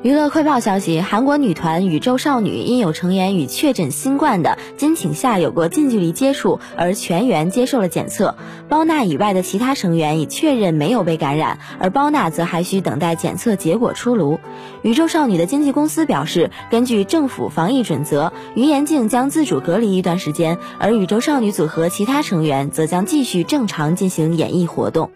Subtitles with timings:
[0.00, 8.36] 娱乐快报消息：韩国女团宇宙少女因有成员与确诊新冠的金请夏有过近距离接触，而全员接受了检测。
[8.68, 14.38] 包娜以外的其他成员已确认没有被感染，而包娜则还需等待检测结果出炉。
[14.82, 25.10] 宇宙少女的经纪公司表示，根据政府防疫准则，于延静将自主隔离一段时间，而宇宙少女组合其他成员则将继续正常进行演艺活动。